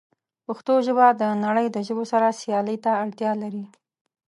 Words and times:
پښتو 0.45 0.73
ژبه 0.85 1.07
د 1.21 1.23
نړۍ 1.45 1.67
د 1.71 1.77
ژبو 1.87 2.03
سره 2.11 2.37
سیالۍ 2.41 2.77
ته 2.85 2.91
اړتیا 3.03 3.31
لري. 3.43 3.65